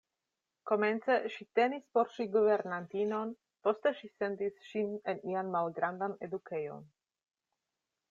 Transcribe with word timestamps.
Komence 0.69 1.17
ŝi 1.33 1.45
tenis 1.59 1.83
por 1.97 2.09
ŝi 2.15 2.27
guvernantinon, 2.37 3.35
poste 3.69 3.93
ŝi 4.01 4.11
sendis 4.17 4.59
ŝin 4.73 4.93
en 5.15 5.25
ian 5.37 5.57
malgrandan 5.61 6.21
edukejon. 6.31 6.87